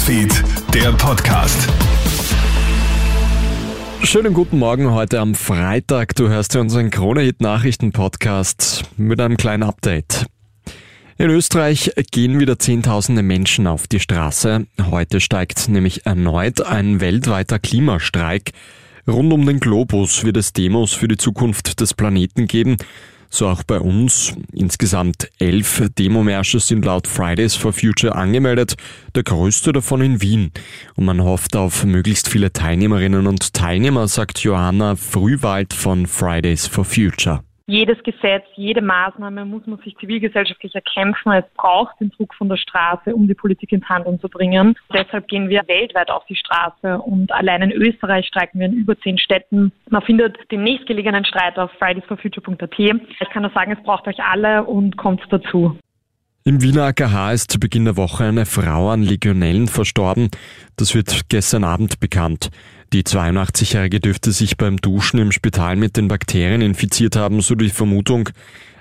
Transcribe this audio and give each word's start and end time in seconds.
Newsfeed, 0.00 0.32
der 0.72 0.92
Podcast. 0.92 1.68
Schönen 4.02 4.32
guten 4.32 4.58
Morgen 4.58 4.92
heute 4.92 5.20
am 5.20 5.34
Freitag. 5.34 6.14
Du 6.14 6.28
hörst 6.30 6.56
unseren 6.56 6.88
Krone-Hit-Nachrichten-Podcast 6.88 8.84
mit 8.96 9.20
einem 9.20 9.36
kleinen 9.36 9.62
Update. 9.62 10.24
In 11.18 11.28
Österreich 11.28 11.92
gehen 12.12 12.40
wieder 12.40 12.58
Zehntausende 12.58 13.22
Menschen 13.22 13.66
auf 13.66 13.88
die 13.88 14.00
Straße. 14.00 14.66
Heute 14.90 15.20
steigt 15.20 15.68
nämlich 15.68 16.06
erneut 16.06 16.62
ein 16.62 17.00
weltweiter 17.02 17.58
Klimastreik. 17.58 18.52
Rund 19.06 19.30
um 19.34 19.44
den 19.44 19.60
Globus 19.60 20.24
wird 20.24 20.38
es 20.38 20.54
Demos 20.54 20.94
für 20.94 21.08
die 21.08 21.18
Zukunft 21.18 21.78
des 21.80 21.92
Planeten 21.92 22.46
geben. 22.46 22.78
So 23.30 23.46
auch 23.46 23.62
bei 23.62 23.78
uns. 23.78 24.34
Insgesamt 24.52 25.30
elf 25.38 25.82
Demomärsche 25.98 26.58
sind 26.58 26.84
laut 26.84 27.06
Fridays 27.06 27.54
for 27.54 27.72
Future 27.72 28.16
angemeldet, 28.16 28.74
der 29.14 29.22
größte 29.22 29.72
davon 29.72 30.02
in 30.02 30.20
Wien. 30.20 30.50
Und 30.96 31.04
man 31.04 31.22
hofft 31.22 31.54
auf 31.54 31.84
möglichst 31.84 32.28
viele 32.28 32.52
Teilnehmerinnen 32.52 33.26
und 33.28 33.54
Teilnehmer, 33.54 34.08
sagt 34.08 34.40
Johanna 34.40 34.96
Frühwald 34.96 35.72
von 35.72 36.06
Fridays 36.06 36.66
for 36.66 36.84
Future 36.84 37.42
jedes 37.70 38.02
Gesetz, 38.02 38.44
jede 38.56 38.82
Maßnahme 38.82 39.44
muss 39.44 39.66
man 39.66 39.78
sich 39.78 39.96
zivilgesellschaftlich 39.96 40.74
erkämpfen. 40.74 41.32
Es 41.32 41.44
braucht 41.56 42.00
den 42.00 42.10
Druck 42.10 42.34
von 42.34 42.48
der 42.48 42.56
Straße, 42.56 43.14
um 43.14 43.28
die 43.28 43.34
Politik 43.34 43.72
ins 43.72 43.88
Handeln 43.88 44.20
zu 44.20 44.28
bringen. 44.28 44.74
Deshalb 44.92 45.28
gehen 45.28 45.48
wir 45.48 45.62
weltweit 45.68 46.10
auf 46.10 46.24
die 46.26 46.36
Straße 46.36 46.98
und 46.98 47.32
allein 47.32 47.62
in 47.62 47.72
Österreich 47.72 48.26
streiken 48.26 48.60
wir 48.60 48.66
in 48.66 48.74
über 48.74 48.98
zehn 49.00 49.18
Städten. 49.18 49.72
Man 49.88 50.02
findet 50.02 50.36
den 50.50 50.64
nächstgelegenen 50.64 51.24
Streit 51.24 51.58
auf 51.58 51.70
fridaysforfuture.at. 51.78 52.78
Ich 52.78 53.30
kann 53.32 53.42
nur 53.42 53.52
sagen, 53.52 53.72
es 53.72 53.82
braucht 53.84 54.06
euch 54.08 54.20
alle 54.22 54.64
und 54.64 54.96
kommt 54.96 55.22
dazu. 55.30 55.78
Im 56.44 56.62
Wiener 56.62 56.84
AKH 56.84 57.32
ist 57.32 57.52
zu 57.52 57.60
Beginn 57.60 57.84
der 57.84 57.98
Woche 57.98 58.24
eine 58.24 58.46
Frau 58.46 58.88
an 58.88 59.02
Legionellen 59.02 59.68
verstorben. 59.68 60.30
Das 60.76 60.94
wird 60.94 61.28
gestern 61.28 61.64
Abend 61.64 62.00
bekannt. 62.00 62.50
Die 62.92 63.04
82-Jährige 63.04 64.00
dürfte 64.00 64.32
sich 64.32 64.56
beim 64.56 64.76
Duschen 64.76 65.20
im 65.20 65.30
Spital 65.30 65.76
mit 65.76 65.96
den 65.96 66.08
Bakterien 66.08 66.60
infiziert 66.60 67.14
haben, 67.14 67.40
so 67.40 67.54
die 67.54 67.70
Vermutung. 67.70 68.30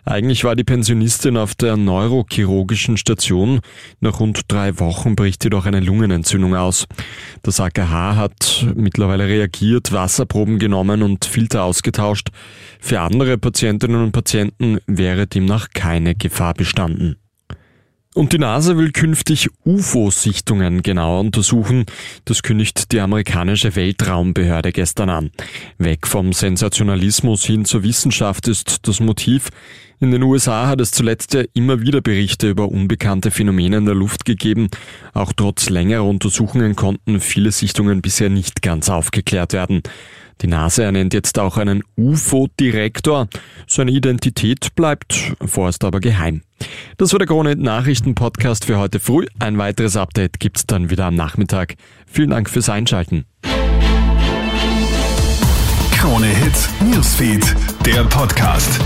Eigentlich 0.03 0.43
war 0.43 0.55
die 0.55 0.63
Pensionistin 0.63 1.37
auf 1.37 1.53
der 1.53 1.77
neurochirurgischen 1.77 2.97
Station. 2.97 3.59
Nach 3.99 4.19
rund 4.19 4.41
drei 4.47 4.79
Wochen 4.79 5.15
bricht 5.15 5.43
jedoch 5.43 5.67
eine 5.67 5.79
Lungenentzündung 5.79 6.55
aus. 6.55 6.87
Das 7.43 7.59
AKH 7.59 8.15
hat 8.15 8.65
mittlerweile 8.75 9.27
reagiert, 9.27 9.91
Wasserproben 9.91 10.57
genommen 10.57 11.03
und 11.03 11.25
Filter 11.25 11.63
ausgetauscht. 11.63 12.29
Für 12.79 13.01
andere 13.01 13.37
Patientinnen 13.37 14.01
und 14.01 14.11
Patienten 14.11 14.79
wäre 14.87 15.27
demnach 15.27 15.67
keine 15.75 16.15
Gefahr 16.15 16.55
bestanden. 16.55 17.17
Und 18.19 18.33
die 18.33 18.37
NASA 18.37 18.75
will 18.75 18.91
künftig 18.91 19.47
UFO-Sichtungen 19.63 20.81
genauer 20.81 21.21
untersuchen. 21.21 21.85
Das 22.25 22.43
kündigt 22.43 22.91
die 22.91 22.99
amerikanische 22.99 23.77
Weltraumbehörde 23.77 24.73
gestern 24.73 25.09
an. 25.09 25.31
Weg 25.77 26.05
vom 26.05 26.33
Sensationalismus 26.33 27.45
hin 27.45 27.63
zur 27.63 27.83
Wissenschaft 27.83 28.49
ist 28.49 28.89
das 28.89 28.99
Motiv. 28.99 29.47
In 30.01 30.11
den 30.11 30.23
USA 30.23 30.67
hat 30.67 30.81
es 30.81 30.91
zuletzt 30.91 31.33
ja 31.33 31.43
immer 31.53 31.79
wieder 31.79 32.01
Berichte 32.01 32.49
über 32.49 32.67
unbekannte 32.67 33.31
Phänomene 33.31 33.77
in 33.77 33.85
der 33.85 33.95
Luft 33.95 34.25
gegeben. 34.25 34.67
Auch 35.13 35.31
trotz 35.31 35.69
längerer 35.69 36.03
Untersuchungen 36.03 36.75
konnten 36.75 37.21
viele 37.21 37.53
Sichtungen 37.53 38.01
bisher 38.01 38.29
nicht 38.29 38.61
ganz 38.61 38.89
aufgeklärt 38.89 39.53
werden. 39.53 39.81
Die 40.41 40.47
NASA 40.47 40.83
ernennt 40.83 41.13
jetzt 41.13 41.39
auch 41.39 41.55
einen 41.55 41.83
UFO-Direktor. 41.97 43.29
Seine 43.65 43.91
Identität 43.91 44.75
bleibt 44.75 45.35
vorerst 45.45 45.85
aber 45.85 46.01
geheim. 46.01 46.41
Das 46.99 47.13
war 47.13 47.19
der 47.19 47.29
Krone 47.29 47.55
Nachrichten 47.55 48.13
Podcast 48.13 48.65
für 48.65 48.77
heute 48.77 48.99
früh. 48.99 49.25
Ein 49.39 49.57
weiteres 49.57 49.95
Update 49.95 50.37
gibt's 50.41 50.67
dann 50.67 50.89
wieder 50.89 51.05
am 51.05 51.15
Nachmittag. 51.15 51.75
Vielen 52.05 52.31
Dank 52.31 52.49
fürs 52.49 52.67
Einschalten. 52.67 53.23
Krone 55.93 56.27
Hits, 56.27 56.67
Newsfeed, 56.81 57.55
der 57.85 58.03
Podcast. 58.03 58.81